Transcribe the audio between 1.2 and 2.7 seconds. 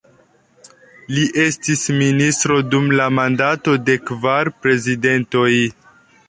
estis ministro